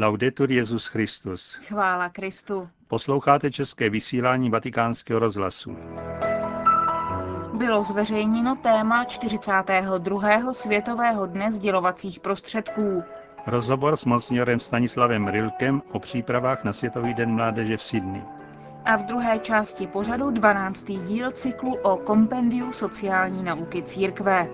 Laudetur 0.00 0.50
Jezus 0.50 0.86
Christus. 0.86 1.54
Chvála 1.54 2.08
Kristu. 2.08 2.68
Posloucháte 2.88 3.50
české 3.50 3.90
vysílání 3.90 4.50
Vatikánského 4.50 5.20
rozhlasu. 5.20 5.76
Bylo 7.54 7.82
zveřejněno 7.82 8.56
téma 8.56 9.04
42. 9.04 10.52
Světového 10.52 11.26
dne 11.26 11.52
sdělovacích 11.52 12.20
prostředků. 12.20 13.02
Rozhovor 13.46 13.96
s 13.96 14.04
monsňorem 14.04 14.60
Stanislavem 14.60 15.28
Rilkem 15.28 15.82
o 15.92 15.98
přípravách 15.98 16.64
na 16.64 16.72
Světový 16.72 17.14
den 17.14 17.34
mládeže 17.34 17.76
v 17.76 17.82
Sydney. 17.82 18.22
A 18.84 18.96
v 18.96 19.04
druhé 19.04 19.38
části 19.38 19.86
pořadu 19.86 20.30
12. 20.30 20.84
díl 20.84 21.30
cyklu 21.30 21.74
o 21.74 21.96
kompendiu 21.96 22.72
sociální 22.72 23.42
nauky 23.42 23.82
církve. 23.82 24.48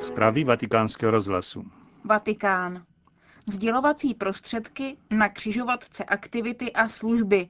Zprávy 0.00 0.44
vatikánského 0.44 1.10
rozhlasu. 1.10 1.64
Vatikán. 2.04 2.82
Sdělovací 3.48 4.14
prostředky 4.14 4.96
na 5.10 5.28
křižovatce 5.28 6.04
aktivity 6.04 6.72
a 6.72 6.88
služby. 6.88 7.48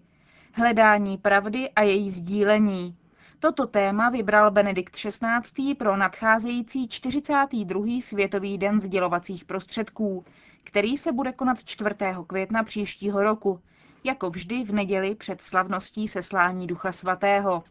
Hledání 0.52 1.18
pravdy 1.18 1.70
a 1.70 1.82
její 1.82 2.10
sdílení. 2.10 2.96
Toto 3.38 3.66
téma 3.66 4.10
vybral 4.10 4.51
Benedikt 4.51 4.96
XVI. 4.96 5.74
pro 5.74 5.96
nadcházející 5.96 6.88
42. 6.88 7.84
Světový 8.01 8.59
den 8.59 8.80
sdělovacích 8.80 9.45
prostředků, 9.45 10.24
který 10.64 10.96
se 10.96 11.12
bude 11.12 11.32
konat 11.32 11.64
4. 11.64 11.90
května 12.26 12.62
příštího 12.65 13.23
roku, 13.23 13.60
jako 14.04 14.30
vždy 14.30 14.65
v 14.65 14.73
neděli 14.73 15.15
před 15.15 15.40
slavností 15.40 16.09
seslání 16.09 16.66
Ducha 16.66 16.92
Svatého. 16.92 17.65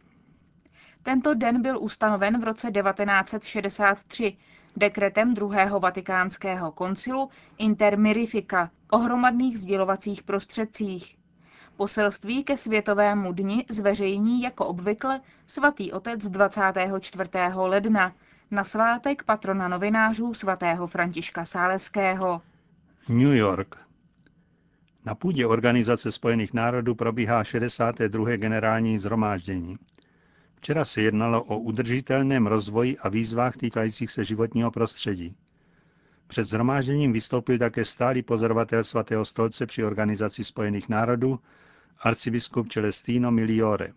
Tento 1.02 1.34
den 1.34 1.62
byl 1.62 1.78
ustanoven 1.82 2.40
v 2.40 2.44
roce 2.44 2.70
1963 2.72 4.36
dekretem 4.76 5.34
druhého 5.34 5.80
vatikánského 5.80 6.72
koncilu 6.72 7.30
Inter 7.58 7.98
Mirifica 7.98 8.70
o 8.90 8.98
hromadných 8.98 9.58
sdělovacích 9.58 10.22
prostředcích. 10.22 11.16
Poselství 11.76 12.44
ke 12.44 12.56
Světovému 12.56 13.32
dni 13.32 13.64
zveřejní 13.70 14.42
jako 14.42 14.66
obvykle 14.66 15.20
svatý 15.46 15.92
otec 15.92 16.28
24. 16.28 17.30
ledna 17.54 18.12
na 18.50 18.64
svátek 18.64 19.22
patrona 19.22 19.68
novinářů 19.68 20.34
svatého 20.34 20.86
Františka 20.86 21.44
Sáleského. 21.44 22.42
New 23.08 23.34
York. 23.34 23.76
Na 25.04 25.14
půdě 25.14 25.46
Organizace 25.46 26.12
spojených 26.12 26.54
národů 26.54 26.94
probíhá 26.94 27.44
62. 27.44 28.36
generální 28.36 28.98
zhromáždění. 28.98 29.76
Včera 30.56 30.84
se 30.84 31.02
jednalo 31.02 31.44
o 31.44 31.58
udržitelném 31.58 32.46
rozvoji 32.46 32.98
a 32.98 33.08
výzvách 33.08 33.56
týkajících 33.56 34.10
se 34.10 34.24
životního 34.24 34.70
prostředí. 34.70 35.36
Před 36.26 36.44
zhromážděním 36.44 37.12
vystoupil 37.12 37.58
také 37.58 37.84
stálý 37.84 38.22
pozorovatel 38.22 38.84
svatého 38.84 39.24
stolce 39.24 39.66
při 39.66 39.84
Organizaci 39.84 40.44
spojených 40.44 40.88
národů, 40.88 41.40
arcibiskup 42.00 42.68
Celestino 42.68 43.30
Miliore. 43.30 43.92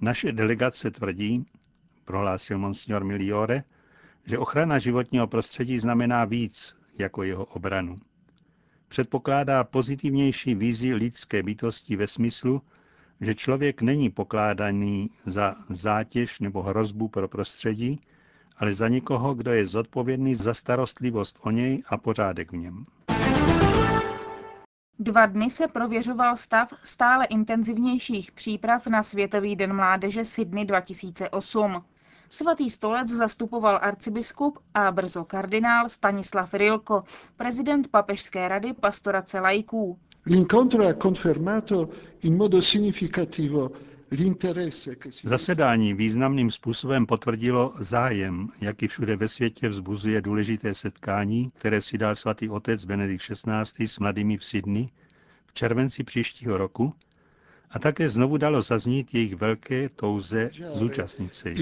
Naše 0.00 0.32
delegace 0.32 0.90
tvrdí, 0.90 1.46
prohlásil 2.04 2.58
monsignor 2.58 3.04
Miliore, 3.04 3.64
že 4.26 4.38
ochrana 4.38 4.78
životního 4.78 5.26
prostředí 5.26 5.78
znamená 5.78 6.24
víc 6.24 6.76
jako 6.98 7.22
jeho 7.22 7.44
obranu. 7.44 7.96
Předpokládá 8.88 9.64
pozitivnější 9.64 10.54
vízi 10.54 10.94
lidské 10.94 11.42
bytosti 11.42 11.96
ve 11.96 12.06
smyslu, 12.06 12.62
že 13.20 13.34
člověk 13.34 13.82
není 13.82 14.10
pokládaný 14.10 15.10
za 15.26 15.54
zátěž 15.68 16.40
nebo 16.40 16.62
hrozbu 16.62 17.08
pro 17.08 17.28
prostředí, 17.28 18.00
ale 18.56 18.74
za 18.74 18.88
někoho, 18.88 19.34
kdo 19.34 19.52
je 19.52 19.66
zodpovědný 19.66 20.34
za 20.34 20.54
starostlivost 20.54 21.38
o 21.42 21.50
něj 21.50 21.82
a 21.88 21.96
pořádek 21.98 22.52
v 22.52 22.56
něm. 22.56 22.84
Dva 24.98 25.26
dny 25.26 25.50
se 25.50 25.68
prověřoval 25.68 26.36
stav 26.36 26.68
stále 26.82 27.24
intenzivnějších 27.24 28.32
příprav 28.32 28.86
na 28.86 29.02
Světový 29.02 29.56
den 29.56 29.76
mládeže 29.76 30.24
Sydney 30.24 30.64
2008. 30.64 31.84
Svatý 32.28 32.70
stolec 32.70 33.08
zastupoval 33.08 33.78
arcibiskup 33.82 34.58
a 34.74 34.92
brzo 34.92 35.24
kardinál 35.24 35.88
Stanislav 35.88 36.54
Rilko, 36.54 37.04
prezident 37.36 37.88
Papežské 37.88 38.48
rady 38.48 38.72
pastorace 38.72 39.40
lajků. 39.40 39.98
L'incontro 40.26 40.86
ha 40.86 40.94
confermato 40.94 41.92
in 42.22 42.36
modo 42.36 42.60
significativo 42.62 43.72
Zasedání 45.24 45.94
významným 45.94 46.50
způsobem 46.50 47.06
potvrdilo 47.06 47.72
zájem, 47.80 48.48
jaký 48.60 48.88
všude 48.88 49.16
ve 49.16 49.28
světě 49.28 49.68
vzbuzuje 49.68 50.20
důležité 50.20 50.74
setkání, 50.74 51.50
které 51.54 51.82
si 51.82 51.98
dal 51.98 52.14
svatý 52.14 52.48
otec 52.48 52.84
Benedikt 52.84 53.22
XVI. 53.22 53.88
s 53.88 53.98
mladými 53.98 54.36
v 54.38 54.44
Sydney 54.44 54.88
v 55.46 55.54
červenci 55.54 56.04
příštího 56.04 56.56
roku 56.56 56.94
a 57.70 57.78
také 57.78 58.08
znovu 58.10 58.36
dalo 58.36 58.62
zaznít 58.62 59.14
jejich 59.14 59.36
velké 59.36 59.88
touze 59.88 60.50
zúčastnit 60.74 61.34
se. 61.34 61.54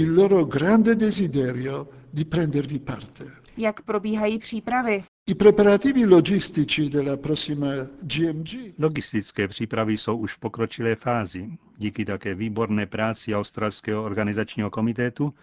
Jak 3.57 3.83
probíhají 3.83 4.39
přípravy? 4.39 5.05
I 5.33 5.35
preparativi 5.35 6.05
logistici 6.07 6.89
della 6.91 7.17
prossima 7.17 7.67
GMG. 8.03 8.75
Logistické 8.79 9.49
přípravy 9.49 9.97
jsou 9.99 10.17
už 10.17 10.33
v 10.35 10.39
pokročilé 10.39 10.95
fázi, 10.95 11.51
díky 11.79 12.05
také 12.05 12.35
výborné 12.35 12.87
práci 12.87 13.35
Australského 13.35 14.05
organizačního 14.05 14.71
komitetu, 14.71 15.35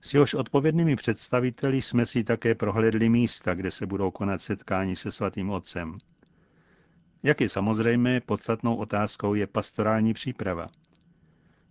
s 0.00 0.14
jehož 0.14 0.34
odpovědnými 0.34 0.96
představiteli 0.96 1.82
jsme 1.82 2.06
si 2.06 2.24
také 2.24 2.54
prohlédli 2.54 3.08
místa, 3.08 3.54
kde 3.54 3.70
se 3.70 3.86
budou 3.86 4.10
konat 4.10 4.40
setkání 4.40 4.96
se 4.96 5.10
svatým 5.10 5.50
otcem. 5.50 5.98
Jak 7.22 7.40
je 7.40 7.48
samozřejmé, 7.48 8.20
podstatnou 8.20 8.76
otázkou 8.76 9.34
je 9.34 9.46
pastorální 9.46 10.14
příprava. 10.14 10.68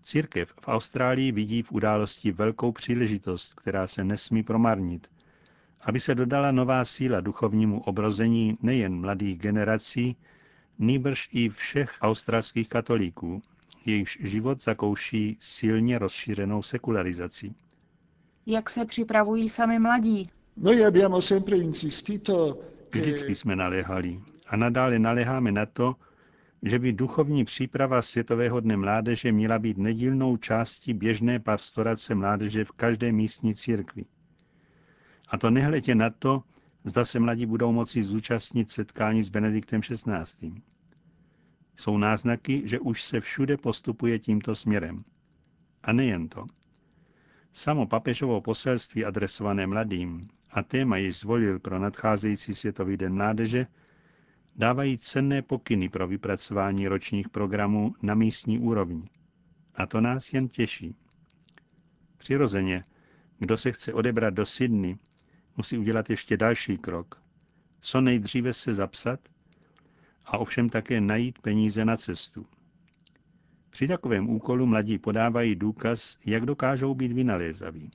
Církev 0.03 0.53
v 0.61 0.67
Austrálii 0.67 1.31
vidí 1.31 1.61
v 1.63 1.71
události 1.71 2.31
velkou 2.31 2.71
příležitost, 2.71 3.53
která 3.53 3.87
se 3.87 4.03
nesmí 4.03 4.43
promarnit– 4.43 5.07
aby 5.81 5.99
se 5.99 6.15
dodala 6.15 6.51
nová 6.51 6.85
síla 6.85 7.21
duchovnímu 7.21 7.81
obrození 7.81 8.57
nejen 8.61 8.93
mladých 9.01 9.37
generací, 9.37 10.15
nýbrž 10.79 11.29
i 11.31 11.49
všech 11.49 11.97
australských 12.01 12.69
katolíků, 12.69 13.41
jejichž 13.85 14.17
život 14.21 14.63
zakouší 14.63 15.37
silně 15.39 15.99
rozšířenou 15.99 16.61
sekularizací. 16.61 17.55
Jak 18.45 18.69
se 18.69 18.85
připravují 18.85 19.49
sami 19.49 19.79
mladí? 19.79 20.23
Vždycky 22.91 23.35
jsme 23.35 23.55
naléhali 23.55 24.19
a 24.47 24.55
nadále 24.57 24.99
naléháme 24.99 25.51
na 25.51 25.65
to, 25.65 25.95
že 26.63 26.79
by 26.79 26.93
duchovní 26.93 27.45
příprava 27.45 28.01
Světového 28.01 28.59
dne 28.59 28.77
mládeže 28.77 29.31
měla 29.31 29.59
být 29.59 29.77
nedílnou 29.77 30.37
částí 30.37 30.93
běžné 30.93 31.39
pastorace 31.39 32.15
mládeže 32.15 32.65
v 32.65 32.71
každé 32.71 33.11
místní 33.11 33.55
církvi. 33.55 34.05
A 35.27 35.37
to 35.37 35.49
nehledě 35.49 35.95
na 35.95 36.09
to, 36.09 36.43
zda 36.83 37.05
se 37.05 37.19
mladí 37.19 37.45
budou 37.45 37.71
moci 37.71 38.03
zúčastnit 38.03 38.69
setkání 38.69 39.23
s 39.23 39.29
Benediktem 39.29 39.81
XVI. 39.81 40.61
Jsou 41.75 41.97
náznaky, 41.97 42.61
že 42.65 42.79
už 42.79 43.03
se 43.03 43.19
všude 43.19 43.57
postupuje 43.57 44.19
tímto 44.19 44.55
směrem. 44.55 45.03
A 45.83 45.93
nejen 45.93 46.29
to. 46.29 46.45
Samo 47.53 47.87
papežovo 47.87 48.41
poselství 48.41 49.05
adresované 49.05 49.67
mladým 49.67 50.27
a 50.49 50.63
téma, 50.63 50.97
jež 50.97 51.19
zvolil 51.19 51.59
pro 51.59 51.79
nadcházející 51.79 52.53
Světový 52.53 52.97
den 52.97 53.13
mládeže, 53.13 53.67
dávají 54.55 54.97
cenné 54.97 55.41
pokyny 55.41 55.89
pro 55.89 56.07
vypracování 56.07 56.87
ročních 56.87 57.29
programů 57.29 57.93
na 58.01 58.15
místní 58.15 58.59
úrovni. 58.59 59.09
A 59.75 59.85
to 59.85 60.01
nás 60.01 60.33
jen 60.33 60.47
těší. 60.47 60.95
Přirozeně, 62.17 62.83
kdo 63.39 63.57
se 63.57 63.71
chce 63.71 63.93
odebrat 63.93 64.33
do 64.33 64.45
Sydney, 64.45 64.97
musí 65.57 65.77
udělat 65.77 66.09
ještě 66.09 66.37
další 66.37 66.77
krok. 66.77 67.21
Co 67.79 68.01
nejdříve 68.01 68.53
se 68.53 68.73
zapsat 68.73 69.19
a 70.25 70.37
ovšem 70.37 70.69
také 70.69 71.01
najít 71.01 71.39
peníze 71.39 71.85
na 71.85 71.97
cestu. 71.97 72.45
Při 73.69 73.87
takovém 73.87 74.29
úkolu 74.29 74.65
mladí 74.65 74.97
podávají 74.97 75.55
důkaz, 75.55 76.17
jak 76.25 76.45
dokážou 76.45 76.95
být 76.95 77.11
vynalézaví. 77.11 77.91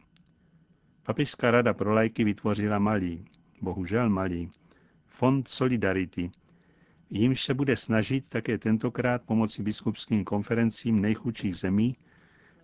Papežská 1.03 1.51
rada 1.51 1.75
pro 1.75 1.95
lajky 1.95 2.25
vytvořila 2.25 2.79
malý, 2.79 3.25
bohužel 3.61 4.11
malý, 4.11 4.51
fond 5.07 5.49
Solidarity, 5.49 6.31
jimž 7.11 7.43
se 7.43 7.55
bude 7.55 7.77
snažit 7.77 8.29
také 8.29 8.59
tentokrát 8.59 9.23
pomoci 9.23 9.63
biskupským 9.63 10.25
konferencím 10.25 11.01
nejchudších 11.01 11.57
zemí, 11.57 11.97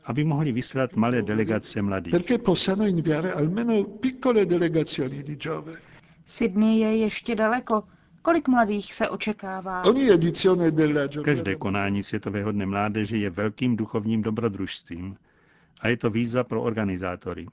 aby 0.05 0.25
mohli 0.25 0.53
vyslat 0.53 0.97
malé 0.97 1.23
delegace 1.23 1.83
mladých. 1.83 2.11
Perché 2.11 2.39
possano 2.39 2.87
inviare 2.87 3.33
almeno 3.33 3.85
piccole 3.85 4.47
delegazioni 4.47 5.23
di 5.23 5.37
giovani. 5.37 5.77
Sydney 6.25 6.79
je 6.81 6.97
ještě 6.97 7.35
daleko. 7.35 7.83
Kolik 8.23 8.49
mladých 8.49 8.95
se 8.95 9.09
očekává? 9.09 9.83
Každé 11.25 11.55
konání 11.57 12.03
Světového 12.03 12.53
dne 12.53 12.67
mládeže 12.67 13.17
je 13.17 13.31
velkým 13.31 13.77
duchovním 13.77 14.23
dobrodružstvím 14.23 15.17
a 15.81 15.89
je 15.89 15.97
to 15.97 16.11
výzva 16.11 16.45
pro 16.45 16.63
organizátory. 16.63 17.47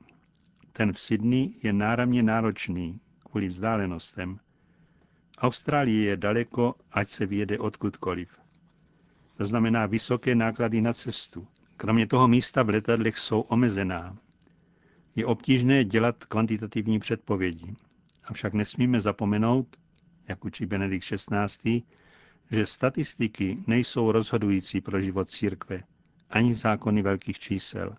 Ten 0.72 0.94
v 0.94 1.00
Sydney 1.00 1.54
je 1.64 1.74
náramně 1.74 2.24
náročný 2.24 3.00
kvůli 3.32 3.48
vzdálenostem. 3.48 4.40
Austrálie 5.38 6.04
je 6.10 6.18
daleko, 6.18 6.76
ať 6.92 7.08
se 7.10 7.26
vyjede 7.26 7.58
odkudkoliv. 7.60 8.30
To 9.38 9.46
znamená 9.46 9.86
vysoké 9.86 10.36
náklady 10.36 10.82
na 10.82 10.94
cestu. 10.94 11.48
Kromě 11.86 12.08
toho 12.08 12.28
místa 12.28 12.64
v 12.64 12.70
letadlech 12.70 13.18
jsou 13.18 13.42
omezená. 13.42 14.18
Je 15.16 15.26
obtížné 15.26 15.84
dělat 15.84 16.26
kvantitativní 16.26 17.00
předpovědi. 17.00 17.76
Avšak 18.24 18.54
nesmíme 18.54 19.02
zapomenout, 19.02 19.78
jak 20.28 20.46
učí 20.46 20.66
Benedikt 20.66 21.06
XVI., 21.06 21.82
že 22.52 22.66
statistiky 22.66 23.58
nejsou 23.68 24.12
rozhodující 24.12 24.82
pro 24.82 25.02
život 25.02 25.30
církve, 25.30 25.80
ani 26.30 26.56
zákony 26.56 27.02
velkých 27.02 27.40
čísel. 27.40 27.96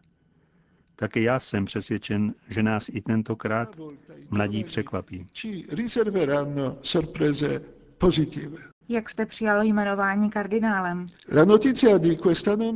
Také 0.96 1.20
já 1.20 1.40
jsem 1.40 1.64
přesvědčen, 1.64 2.34
že 2.48 2.62
nás 2.62 2.88
i 2.88 3.00
tentokrát 3.00 3.76
mladí 4.30 4.64
překvapí. 4.64 5.26
Jak 8.88 9.08
jste 9.08 9.26
přijal 9.26 9.62
jmenování 9.62 10.30
kardinálem? 10.30 11.06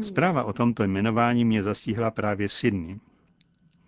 Zpráva 0.02 0.44
o 0.44 0.52
tomto 0.52 0.82
jmenování 0.84 1.44
mě 1.44 1.62
zastihla 1.62 2.10
právě 2.10 2.48
v 2.48 2.52
Sydney. 2.52 2.98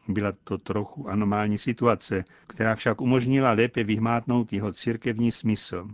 Byla 0.09 0.33
to 0.45 0.59
trochu 0.59 1.09
anomální 1.09 1.59
situace, 1.59 2.25
která 2.47 2.75
však 2.75 3.01
umožnila 3.01 3.53
lépe 3.53 3.85
vyhmátnout 3.85 4.53
jeho 4.53 4.73
církevní 4.73 5.33
smysl. 5.33 5.89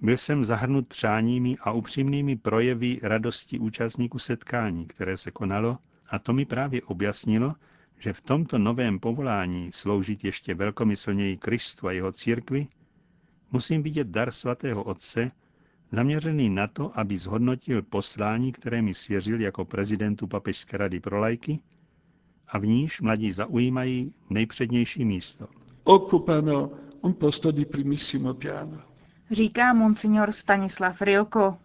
Byl 0.00 0.16
jsem 0.16 0.44
zahrnut 0.44 0.88
přáními 0.88 1.56
a 1.60 1.72
upřímnými 1.72 2.36
projevy 2.36 2.98
radosti 3.02 3.58
účastníků 3.58 4.18
setkání, 4.18 4.86
které 4.86 5.16
se 5.16 5.30
konalo, 5.30 5.78
a 6.10 6.18
to 6.18 6.32
mi 6.32 6.44
právě 6.44 6.82
objasnilo, 6.82 7.54
že 7.98 8.12
v 8.12 8.20
tomto 8.20 8.58
novém 8.58 8.98
povolání 8.98 9.72
sloužit 9.72 10.24
ještě 10.24 10.54
velkomyslněji 10.54 11.36
Kristu 11.36 11.86
a 11.88 11.92
jeho 11.92 12.12
církvi, 12.12 12.66
musím 13.52 13.82
vidět 13.82 14.08
dar 14.08 14.30
svatého 14.30 14.82
Otce, 14.82 15.30
zaměřený 15.92 16.50
na 16.50 16.66
to, 16.66 16.98
aby 16.98 17.18
zhodnotil 17.18 17.82
poslání, 17.82 18.52
které 18.52 18.82
mi 18.82 18.94
svěřil 18.94 19.40
jako 19.40 19.64
prezidentu 19.64 20.26
Papežské 20.26 20.76
rady 20.76 21.00
pro 21.00 21.20
lajky, 21.20 21.58
a 22.48 22.58
v 22.58 22.66
níž 22.66 23.00
mladí 23.00 23.32
zaujímají 23.32 24.14
nejpřednější 24.30 25.04
místo. 25.04 25.46
Occupano 25.84 26.70
un 27.00 27.14
posto 27.14 27.52
di 27.52 27.64
primissimo 27.64 28.34
piano. 28.34 28.78
Říká 29.30 29.72
monsignor 29.72 30.32
Stanislav 30.32 31.02
Rilko. 31.02 31.56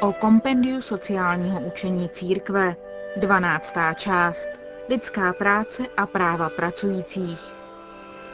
O 0.00 0.12
kompendiu 0.12 0.80
sociálního 0.80 1.60
učení 1.60 2.08
církve. 2.08 2.76
12. 3.20 3.74
část. 3.94 4.48
Lidská 4.88 5.32
práce 5.32 5.86
a 5.96 6.06
práva 6.06 6.48
pracujících. 6.48 7.61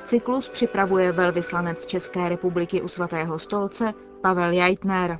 Cyklus 0.08 0.48
připravuje 0.48 1.12
velvyslanec 1.12 1.86
České 1.86 2.28
republiky 2.28 2.82
u 2.82 2.88
svatého 2.88 3.38
stolce 3.38 3.92
Pavel 4.22 4.52
Jajtner. 4.52 5.18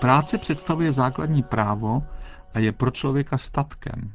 Práce 0.00 0.38
představuje 0.38 0.92
základní 0.92 1.42
právo 1.42 2.02
a 2.54 2.58
je 2.58 2.72
pro 2.72 2.90
člověka 2.90 3.38
statkem. 3.38 4.12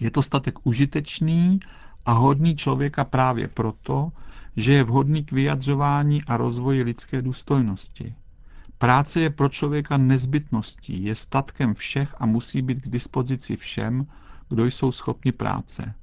Je 0.00 0.10
to 0.10 0.22
statek 0.22 0.54
užitečný 0.66 1.60
a 2.06 2.12
hodný 2.12 2.56
člověka 2.56 3.04
právě 3.04 3.48
proto, 3.48 4.12
že 4.56 4.72
je 4.72 4.84
vhodný 4.84 5.24
k 5.24 5.32
vyjadřování 5.32 6.24
a 6.24 6.36
rozvoji 6.36 6.82
lidské 6.82 7.22
důstojnosti. 7.22 8.14
Práce 8.82 9.20
je 9.20 9.30
pro 9.30 9.48
člověka 9.48 9.96
nezbytností, 9.96 11.04
je 11.04 11.14
statkem 11.14 11.74
všech 11.74 12.14
a 12.18 12.26
musí 12.26 12.62
být 12.62 12.80
k 12.80 12.88
dispozici 12.88 13.56
všem, 13.56 14.06
kdo 14.48 14.64
jsou 14.64 14.92
schopni 14.92 15.32
práce. 15.32 15.94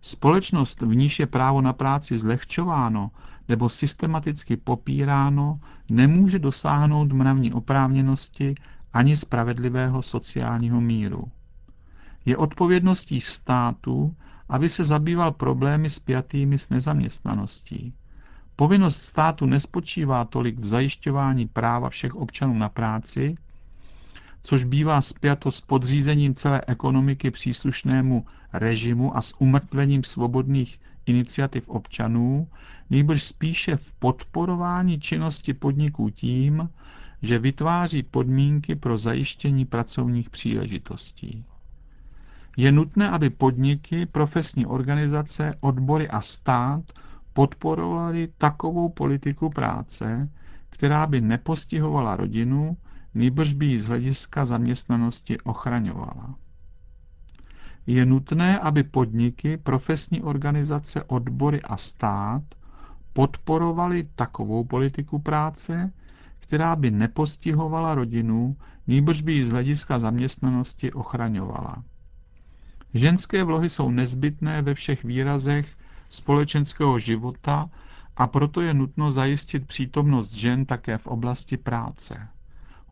Společnost, 0.00 0.80
v 0.80 0.96
níž 0.96 1.20
je 1.20 1.26
právo 1.26 1.60
na 1.60 1.72
práci 1.72 2.18
zlehčováno 2.18 3.10
nebo 3.48 3.68
systematicky 3.68 4.56
popíráno, 4.56 5.60
nemůže 5.88 6.38
dosáhnout 6.38 7.12
mravní 7.12 7.52
oprávněnosti 7.52 8.54
ani 8.92 9.16
spravedlivého 9.16 10.02
sociálního 10.02 10.80
míru. 10.80 11.24
Je 12.24 12.36
odpovědností 12.36 13.20
státu, 13.20 14.16
aby 14.48 14.68
se 14.68 14.84
zabýval 14.84 15.32
problémy 15.32 15.90
spjatými 15.90 16.58
s 16.58 16.68
nezaměstnaností. 16.68 17.94
Povinnost 18.56 19.02
státu 19.02 19.46
nespočívá 19.46 20.24
tolik 20.24 20.58
v 20.58 20.66
zajišťování 20.66 21.46
práva 21.48 21.88
všech 21.88 22.14
občanů 22.14 22.58
na 22.58 22.68
práci, 22.68 23.36
což 24.42 24.64
bývá 24.64 25.00
spjato 25.00 25.50
s 25.50 25.60
podřízením 25.60 26.34
celé 26.34 26.62
ekonomiky 26.66 27.30
příslušnému 27.30 28.26
režimu 28.52 29.16
a 29.16 29.20
s 29.20 29.40
umrtvením 29.40 30.04
svobodných 30.04 30.80
iniciativ 31.06 31.68
občanů, 31.68 32.48
nejbrž 32.90 33.22
spíše 33.22 33.76
v 33.76 33.92
podporování 33.92 35.00
činnosti 35.00 35.54
podniků 35.54 36.10
tím, 36.10 36.70
že 37.22 37.38
vytváří 37.38 38.02
podmínky 38.02 38.74
pro 38.74 38.98
zajištění 38.98 39.64
pracovních 39.64 40.30
příležitostí. 40.30 41.44
Je 42.56 42.72
nutné, 42.72 43.10
aby 43.10 43.30
podniky, 43.30 44.06
profesní 44.06 44.66
organizace, 44.66 45.54
odbory 45.60 46.08
a 46.08 46.20
stát 46.20 46.82
podporovali 47.36 48.28
takovou 48.38 48.88
politiku 48.88 49.50
práce, 49.50 50.28
která 50.70 51.06
by 51.06 51.20
nepostihovala 51.20 52.16
rodinu, 52.16 52.76
nýbrž 53.14 53.52
by 53.52 53.66
ji 53.66 53.80
z 53.80 53.86
hlediska 53.88 54.44
zaměstnanosti 54.44 55.40
ochraňovala. 55.40 56.34
Je 57.86 58.06
nutné, 58.06 58.58
aby 58.58 58.82
podniky, 58.82 59.56
profesní 59.56 60.22
organizace, 60.22 61.02
odbory 61.04 61.62
a 61.62 61.76
stát 61.76 62.42
podporovali 63.12 64.08
takovou 64.16 64.64
politiku 64.64 65.18
práce, 65.18 65.92
která 66.38 66.76
by 66.76 66.90
nepostihovala 66.90 67.94
rodinu, 67.94 68.56
nýbrž 68.86 69.22
by 69.22 69.32
ji 69.32 69.46
z 69.46 69.50
hlediska 69.50 69.98
zaměstnanosti 69.98 70.92
ochraňovala. 70.92 71.84
Ženské 72.94 73.44
vlohy 73.44 73.68
jsou 73.68 73.90
nezbytné 73.90 74.62
ve 74.62 74.74
všech 74.74 75.04
výrazech 75.04 75.76
společenského 76.10 76.98
života 76.98 77.70
a 78.16 78.26
proto 78.26 78.60
je 78.60 78.74
nutno 78.74 79.12
zajistit 79.12 79.66
přítomnost 79.66 80.32
žen 80.32 80.66
také 80.66 80.98
v 80.98 81.06
oblasti 81.06 81.56
práce. 81.56 82.28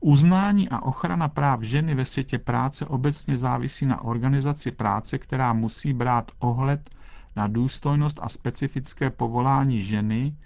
Uznání 0.01 0.69
a 0.69 0.83
ochrana 0.83 1.29
práv 1.29 1.63
ženy 1.63 1.95
ve 1.95 2.05
světě 2.05 2.39
práce 2.39 2.87
obecně 2.87 3.39
závisí 3.39 3.87
na 3.87 4.01
organizaci 4.05 4.71
práce, 4.71 5.19
která 5.19 5.53
musí 5.53 5.93
brát 5.93 6.31
ohled 6.39 6.91
na 7.37 7.47
důstojnost 7.47 8.19
a 8.23 8.29
specifické 8.29 9.11
povolání 9.11 9.83
ženy, 9.83 10.37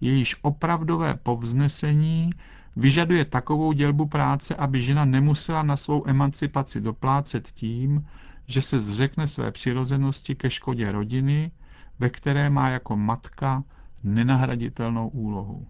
jejíž 0.00 0.36
opravdové 0.42 1.14
povznesení 1.14 2.30
vyžaduje 2.76 3.24
takovou 3.24 3.72
dělbu 3.72 4.06
práce, 4.06 4.54
aby 4.54 4.82
žena 4.82 5.04
nemusela 5.04 5.62
na 5.62 5.76
svou 5.76 6.08
emancipaci 6.08 6.80
doplácet 6.80 7.48
tím, 7.48 8.06
že 8.46 8.62
se 8.62 8.78
zřekne 8.78 9.26
své 9.26 9.50
přirozenosti 9.50 10.34
ke 10.34 10.50
škodě 10.50 10.92
rodiny, 10.92 11.50
ve 11.98 12.10
které 12.10 12.50
má 12.50 12.68
jako 12.68 12.96
matka 12.96 13.64
nenahraditelnou 14.04 15.08
úlohu. 15.08 15.66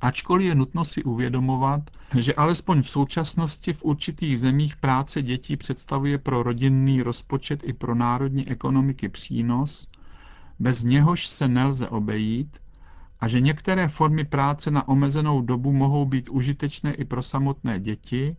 Ačkoliv 0.00 0.46
je 0.46 0.54
nutno 0.54 0.84
si 0.84 1.04
uvědomovat, 1.04 1.90
že 2.18 2.34
alespoň 2.34 2.82
v 2.82 2.88
současnosti 2.90 3.72
v 3.72 3.84
určitých 3.84 4.38
zemích 4.38 4.76
práce 4.76 5.22
dětí 5.22 5.56
představuje 5.56 6.18
pro 6.18 6.42
rodinný 6.42 7.02
rozpočet 7.02 7.60
i 7.64 7.72
pro 7.72 7.94
národní 7.94 8.48
ekonomiky 8.48 9.08
přínos, 9.08 9.90
bez 10.58 10.84
něhož 10.84 11.26
se 11.26 11.48
nelze 11.48 11.88
obejít, 11.88 12.58
a 13.20 13.28
že 13.28 13.40
některé 13.40 13.88
formy 13.88 14.24
práce 14.24 14.70
na 14.70 14.88
omezenou 14.88 15.40
dobu 15.40 15.72
mohou 15.72 16.06
být 16.06 16.28
užitečné 16.28 16.94
i 16.94 17.04
pro 17.04 17.22
samotné 17.22 17.80
děti, 17.80 18.36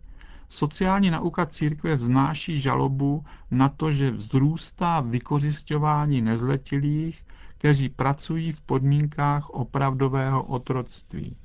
sociální 0.48 1.10
nauka 1.10 1.46
církve 1.46 1.96
vznáší 1.96 2.60
žalobu 2.60 3.24
na 3.50 3.68
to, 3.68 3.92
že 3.92 4.10
vzrůstá 4.10 5.00
vykořišťování 5.00 6.22
nezletilých, 6.22 7.24
kteří 7.58 7.88
pracují 7.88 8.52
v 8.52 8.62
podmínkách 8.62 9.50
opravdového 9.50 10.42
otroctví. 10.42 11.36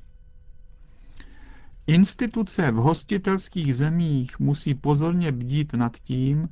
Instituce 1.88 2.72
v 2.72 2.76
hostitelských 2.76 3.76
zemích 3.76 4.40
musí 4.40 4.74
pozorně 4.74 5.32
bdít 5.32 5.74
nad 5.74 5.98
tím, 6.00 6.50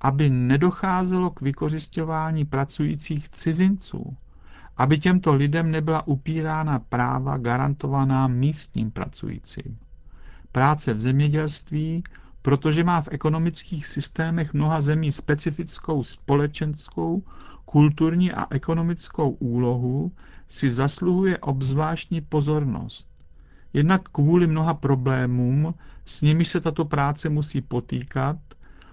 aby 0.00 0.30
nedocházelo 0.30 1.30
k 1.30 1.40
vykořišťování 1.40 2.44
pracujících 2.44 3.28
cizinců, 3.28 4.16
aby 4.76 4.98
těmto 4.98 5.34
lidem 5.34 5.70
nebyla 5.70 6.06
upírána 6.06 6.78
práva 6.78 7.38
garantovaná 7.38 8.26
místním 8.28 8.90
pracujícím. 8.90 9.78
Práce 10.52 10.94
v 10.94 11.00
zemědělství, 11.00 12.04
protože 12.42 12.84
má 12.84 13.02
v 13.02 13.08
ekonomických 13.10 13.86
systémech 13.86 14.54
mnoha 14.54 14.80
zemí 14.80 15.12
specifickou 15.12 16.02
společenskou, 16.02 17.22
kulturní 17.64 18.32
a 18.32 18.46
ekonomickou 18.50 19.30
úlohu, 19.30 20.12
si 20.48 20.70
zasluhuje 20.70 21.38
obzvláštní 21.38 22.20
pozornost. 22.20 23.08
Jednak 23.72 24.08
kvůli 24.08 24.46
mnoha 24.46 24.74
problémům, 24.74 25.74
s 26.06 26.20
nimi 26.20 26.44
se 26.44 26.60
tato 26.60 26.84
práce 26.84 27.28
musí 27.28 27.60
potýkat 27.60 28.36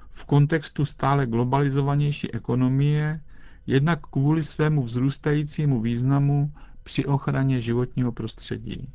v 0.09 0.25
kontextu 0.25 0.85
stále 0.85 1.25
globalizovanější 1.25 2.33
ekonomie, 2.33 3.21
jednak 3.67 3.99
kvůli 4.07 4.43
svému 4.43 4.83
vzrůstajícímu 4.83 5.81
významu 5.81 6.51
při 6.83 7.05
ochraně 7.05 7.61
životního 7.61 8.11
prostředí. 8.11 8.89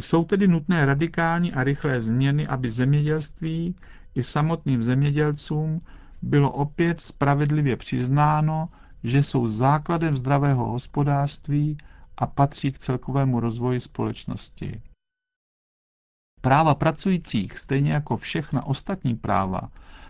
Jsou 0.00 0.24
tedy 0.24 0.48
nutné 0.48 0.86
radikální 0.86 1.52
a 1.52 1.64
rychlé 1.64 2.00
změny, 2.00 2.46
aby 2.46 2.70
zemědělství 2.70 3.76
i 4.14 4.22
samotným 4.22 4.84
zemědělcům 4.84 5.80
bylo 6.22 6.50
opět 6.52 7.00
spravedlivě 7.00 7.76
přiznáno, 7.76 8.68
že 9.04 9.22
jsou 9.22 9.48
základem 9.48 10.16
zdravého 10.16 10.64
hospodářství 10.66 11.78
a 12.16 12.26
patří 12.26 12.72
k 12.72 12.78
celkovému 12.78 13.40
rozvoji 13.40 13.80
společnosti. 13.80 14.82
Práva 16.40 16.74
pracujících, 16.74 17.58
stejně 17.58 17.92
jako 17.92 18.16
všechna 18.16 18.66
ostatní 18.66 19.14
práva, 19.16 19.60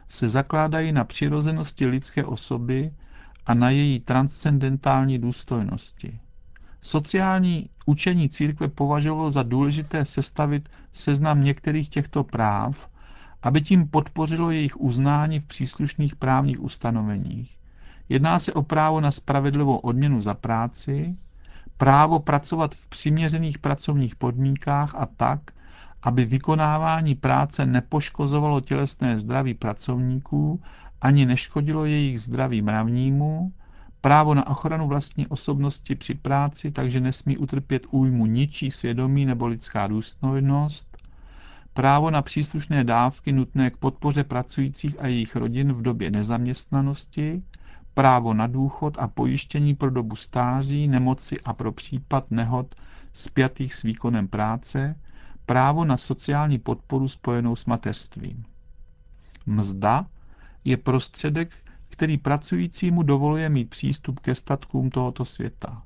se 0.09 0.28
zakládají 0.28 0.92
na 0.92 1.04
přirozenosti 1.04 1.87
lidské 1.87 2.25
osoby 2.25 2.94
a 3.47 3.54
na 3.54 3.70
její 3.70 4.00
transcendentální 4.00 5.18
důstojnosti. 5.18 6.20
Sociální 6.82 7.68
učení 7.87 8.28
církve 8.28 8.68
považovalo 8.68 9.30
za 9.30 9.42
důležité 9.42 10.04
sestavit 10.04 10.68
seznam 10.92 11.42
některých 11.42 11.88
těchto 11.88 12.25
práv, 12.25 12.88
aby 13.42 13.60
tím 13.60 13.88
podpořilo 13.88 14.50
jejich 14.50 14.80
uznání 14.80 15.40
v 15.40 15.46
příslušných 15.46 16.16
právních 16.16 16.60
ustanoveních. 16.60 17.58
Jedná 18.08 18.38
se 18.38 18.52
o 18.52 18.62
právo 18.62 19.00
na 19.00 19.10
spravedlivou 19.10 19.76
odměnu 19.76 20.20
za 20.20 20.34
práci, 20.34 21.16
právo 21.76 22.18
pracovat 22.20 22.75
v 22.75 22.87
přiměřených 22.87 23.58
pracovních 23.58 24.16
podmínkách 24.16 24.94
a 24.94 25.06
tak, 25.06 25.40
aby 26.02 26.25
vykonávání 26.25 27.14
práce 27.14 27.66
nepoškozovalo 27.66 28.60
tělesné 28.60 29.18
zdraví 29.18 29.54
pracovníků 29.54 30.60
ani 31.00 31.26
neškodilo 31.26 31.84
jejich 31.84 32.20
zdraví 32.20 32.62
mravnímu, 32.62 33.52
právo 34.00 34.35
na 34.35 34.47
ochranu 34.47 34.88
vlastní 34.88 35.26
osobnosti 35.26 35.95
při 35.95 36.14
práci, 36.14 36.71
takže 36.71 37.00
nesmí 37.00 37.38
utrpět 37.38 37.87
újmu 37.90 38.26
ničí 38.26 38.71
svědomí 38.71 39.26
nebo 39.26 39.47
lidská 39.47 39.87
důstojnost, 39.87 40.97
právo 41.75 42.11
na 42.11 42.23
příslušné 42.23 42.85
dávky 42.85 43.33
nutné 43.33 43.71
k 43.71 43.76
podpoře 43.76 44.25
pracujících 44.25 44.97
a 45.00 45.07
jejich 45.07 45.37
rodin 45.37 45.73
v 45.73 45.83
době 45.83 46.11
nezaměstnanosti, 46.11 47.42
právo 47.95 48.35
na 48.35 48.47
důchod 48.47 48.97
a 48.99 49.09
pojištění 49.09 49.75
pro 49.75 49.90
dobu 49.90 50.16
stáří, 50.16 50.88
nemoci 50.88 51.40
a 51.40 51.52
pro 51.52 51.73
případ 51.73 52.30
nehod 52.30 52.75
spjatých 53.12 53.75
s 53.75 53.83
výkonem 53.83 54.28
práce, 54.28 54.97
právo 55.47 55.85
na 55.85 55.97
sociální 55.97 56.59
podporu 56.59 57.09
spojenou 57.09 57.57
s 57.57 57.66
mateřstvím. 57.66 58.45
Mzda 59.47 60.07
je 60.64 60.76
prostředek, 60.76 61.69
který 62.00 62.19
pracujícímu 62.19 63.02
dovoluje 63.02 63.49
mít 63.49 63.71
přístup 63.71 64.21
ke 64.21 64.35
statkům 64.35 64.90
tohoto 64.90 65.25
světa. 65.25 65.83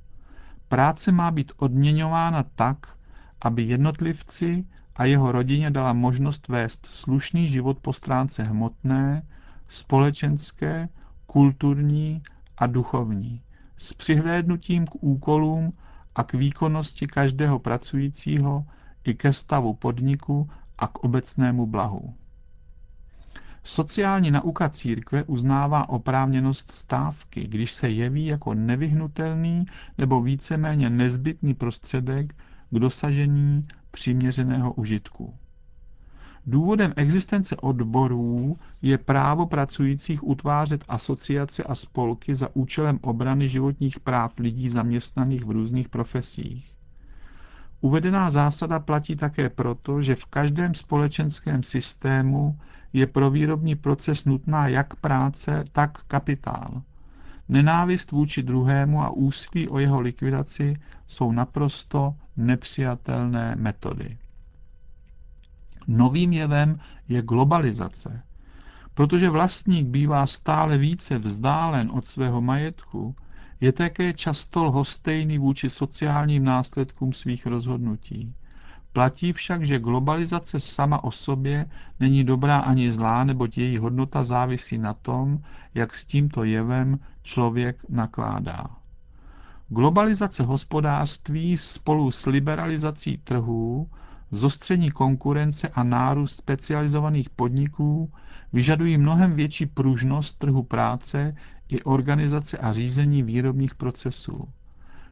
Práce 0.68 1.12
má 1.12 1.30
být 1.30 1.52
odměňována 1.56 2.42
tak, 2.54 2.97
aby 3.40 3.62
jednotlivci 3.62 4.64
a 4.97 5.04
jeho 5.04 5.33
rodině 5.33 5.71
dala 5.71 5.92
možnost 5.92 6.49
vést 6.49 6.87
slušný 6.87 7.49
život 7.49 7.78
po 7.78 7.92
stránce 7.92 8.42
hmotné, 8.42 9.23
společenské, 9.68 10.88
kulturní 11.26 12.23
a 12.59 12.66
duchovní, 12.66 13.42
s 13.76 13.92
přihlédnutím 13.92 14.87
k 14.87 14.94
úkolům 14.94 15.73
a 16.14 16.25
k 16.25 16.33
výkonnosti 16.35 17.06
každého 17.06 17.59
pracujícího 17.59 18.64
i 19.04 19.14
ke 19.14 19.33
stavu 19.33 19.75
podniku 19.75 20.50
a 20.78 20.87
k 20.87 20.99
obecnému 20.99 21.66
blahu. 21.66 22.14
Sociální 23.66 24.30
nauka 24.30 24.68
církve 24.68 25.25
uznává 25.25 25.88
oprávněnost 25.88 26.71
stávky, 26.71 27.47
když 27.49 27.73
se 27.73 27.88
jeví 27.90 28.26
jako 28.26 28.54
nevyhnutelný 28.54 29.64
nebo 29.99 30.23
víceméně 30.23 30.90
nezbytný 30.90 31.54
prostředek 31.54 32.35
k 32.71 32.78
dosažení 32.78 33.62
přiměřeného 33.90 34.73
užitku. 34.73 35.35
Důvodem 36.47 36.92
existence 36.97 37.56
odborů 37.56 38.59
je 38.83 38.99
právo 38.99 39.47
pracujících 39.47 40.25
utvářet 40.26 40.85
asociace 40.88 41.62
a 41.62 41.75
spolky 41.75 42.35
za 42.35 42.49
účelem 42.56 42.99
obrany 43.02 43.49
životních 43.49 44.00
práv 44.00 44.38
lidí 44.38 44.68
zaměstnaných 44.68 45.44
v 45.44 45.50
různých 45.50 45.88
profesích. 45.88 46.75
Uvedená 47.84 48.30
zásada 48.30 48.80
platí 48.80 49.16
také 49.16 49.48
proto, 49.48 50.02
že 50.02 50.16
v 50.16 50.24
každém 50.24 50.74
společenském 50.74 51.62
systému 51.62 52.58
je 52.92 53.06
pro 53.06 53.30
výrobní 53.30 53.76
proces 53.76 54.24
nutná 54.24 54.68
jak 54.68 54.96
práce, 54.96 55.64
tak 55.72 55.98
kapitál. 56.08 56.82
Nenávist 57.48 58.12
vůči 58.12 58.42
druhému 58.42 59.02
a 59.02 59.10
úsilí 59.10 59.68
o 59.68 59.78
jeho 59.78 60.00
likvidaci 60.00 60.76
jsou 61.06 61.32
naprosto 61.32 62.14
nepřijatelné 62.36 63.56
metody. 63.56 64.16
Novým 65.86 66.32
jevem 66.32 66.80
je 67.08 67.22
globalizace. 67.22 68.22
Protože 68.94 69.30
vlastník 69.30 69.86
bývá 69.86 70.26
stále 70.26 70.78
více 70.78 71.18
vzdálen 71.18 71.90
od 71.90 72.06
svého 72.06 72.40
majetku, 72.40 73.14
je 73.61 73.73
také 73.73 74.12
často 74.12 74.64
lhostejný 74.64 75.38
vůči 75.38 75.70
sociálním 75.70 76.44
následkům 76.44 77.12
svých 77.12 77.46
rozhodnutí. 77.46 78.34
Platí 78.92 79.32
však, 79.32 79.66
že 79.66 79.78
globalizace 79.78 80.61
sama 80.61 81.04
o 81.04 81.11
sobě 81.11 81.66
není 82.00 82.25
dobrá 82.25 82.58
ani 82.58 82.92
zlá, 82.92 83.25
neboť 83.25 83.58
její 83.58 83.78
hodnota 83.78 84.23
závisí 84.23 84.78
na 84.78 84.94
tom, 84.94 85.38
jak 85.75 85.94
s 85.94 86.04
tímto 86.04 86.44
jevem 86.44 86.99
člověk 87.23 87.84
nakládá. 87.88 88.66
Globalizace 89.68 90.42
hospodářství 90.42 91.56
spolu 91.56 92.11
s 92.11 92.26
liberalizací 92.26 93.18
trhů, 93.18 93.88
zostření 94.30 94.90
konkurence 94.90 95.68
a 95.68 95.82
nárůst 95.82 96.37
specializovaných 96.37 97.30
podniků 97.30 98.12
vyžadují 98.52 98.99
mnohem 98.99 99.34
větší 99.34 99.66
pružnost 99.66 100.38
trhu 100.38 100.62
práce 100.62 101.37
i 101.68 101.83
organizace 101.83 102.59
a 102.59 102.73
řízení 102.73 103.23
výrobních 103.23 103.75
procesů. 103.75 104.49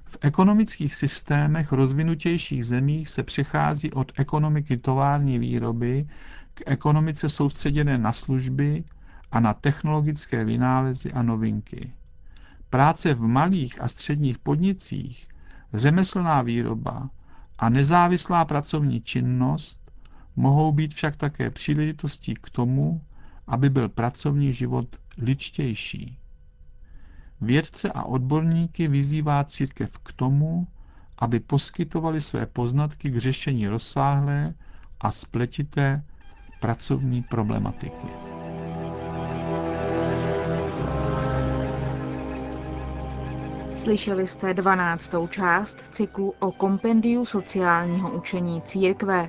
V 0.05 0.19
ekonomických 0.21 0.95
systémech 0.95 1.73
rozvinutějších 1.73 2.65
zemích 2.67 3.09
se 3.09 3.23
přechází 3.23 3.93
od 3.93 4.13
ekonomiky 4.17 4.77
tovární 4.77 5.39
výroby 5.39 6.07
k 6.55 6.63
ekonomice 6.67 7.29
soustředěné 7.29 7.99
na 7.99 8.13
služby 8.13 8.85
a 9.31 9.41
na 9.41 9.55
technologické 9.55 10.45
vynálezy 10.45 11.13
a 11.13 11.23
novinky. 11.23 11.93
Práce 12.71 13.15
v 13.15 13.21
malých 13.21 13.81
a 13.83 13.89
středních 13.89 14.39
podnicích, 14.39 15.29
řemeslná 15.75 16.43
výroba 16.43 17.11
a 17.59 17.69
nezávislá 17.69 18.45
pracovní 18.45 19.01
činnost 19.01 19.93
mohou 20.37 20.73
být 20.73 20.95
však 20.95 21.17
také 21.17 21.51
příležitostí 21.51 22.35
k 22.35 22.51
tomu, 22.51 23.03
aby 23.47 23.71
byl 23.71 23.89
pracovní 23.89 24.53
život 24.53 24.97
ličtější. 25.19 26.19
Vědce 27.43 27.93
a 27.93 28.03
odborníky 28.03 28.89
vyzývá 28.89 29.45
církev 29.45 29.99
k 29.99 30.13
tomu, 30.13 30.67
aby 31.19 31.41
poskytovali 31.41 32.21
své 32.21 32.47
poznatky 32.47 33.11
k 33.11 33.17
řešení 33.17 33.69
rozsáhlé 33.69 34.55
a 35.01 35.11
spletité 35.11 36.05
pracovní 36.61 37.23
problematiky. 37.23 38.07
Slyšeli 43.75 44.27
jste 44.27 44.55
12. 44.55 45.15
část 45.29 45.85
cyklu 45.91 46.35
o 46.39 46.53
kompendiu 46.53 47.25
sociálního 47.25 48.17
učení 48.17 48.63
církve. 48.63 49.29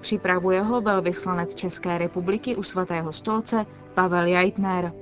Připravuje 0.00 0.60
ho 0.62 0.80
velvyslanec 0.80 1.54
České 1.54 1.98
republiky 1.98 2.56
u 2.56 2.62
svatého 2.62 3.12
stolce 3.12 3.66
Pavel 3.94 4.26
Jaitner. 4.26 5.01